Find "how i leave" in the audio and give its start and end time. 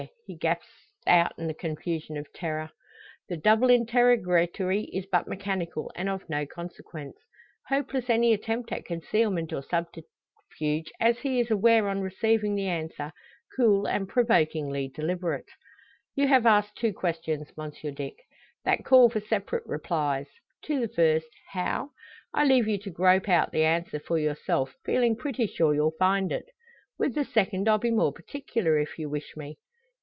21.53-22.67